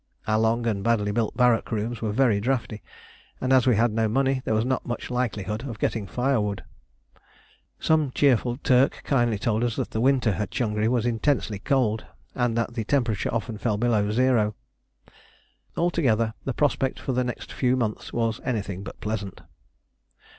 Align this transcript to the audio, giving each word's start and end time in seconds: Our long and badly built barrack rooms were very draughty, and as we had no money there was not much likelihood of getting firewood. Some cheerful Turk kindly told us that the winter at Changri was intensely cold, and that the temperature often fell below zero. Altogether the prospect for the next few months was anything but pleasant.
Our 0.25 0.39
long 0.39 0.65
and 0.65 0.83
badly 0.83 1.11
built 1.11 1.37
barrack 1.37 1.71
rooms 1.71 2.01
were 2.01 2.11
very 2.11 2.39
draughty, 2.41 2.81
and 3.39 3.53
as 3.53 3.67
we 3.67 3.75
had 3.75 3.91
no 3.91 4.07
money 4.07 4.41
there 4.45 4.55
was 4.55 4.65
not 4.65 4.83
much 4.83 5.11
likelihood 5.11 5.61
of 5.63 5.77
getting 5.77 6.07
firewood. 6.07 6.63
Some 7.79 8.09
cheerful 8.09 8.57
Turk 8.57 9.01
kindly 9.03 9.37
told 9.37 9.63
us 9.63 9.75
that 9.75 9.91
the 9.91 10.01
winter 10.01 10.31
at 10.39 10.49
Changri 10.49 10.87
was 10.87 11.05
intensely 11.05 11.59
cold, 11.59 12.07
and 12.33 12.57
that 12.57 12.73
the 12.73 12.83
temperature 12.83 13.31
often 13.31 13.59
fell 13.59 13.77
below 13.77 14.09
zero. 14.09 14.55
Altogether 15.77 16.33
the 16.45 16.53
prospect 16.55 16.97
for 16.99 17.11
the 17.11 17.23
next 17.23 17.53
few 17.53 17.75
months 17.77 18.11
was 18.11 18.41
anything 18.43 18.81
but 18.81 18.99
pleasant. 19.01 19.41